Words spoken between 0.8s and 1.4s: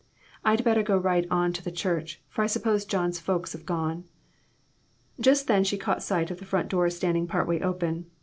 go right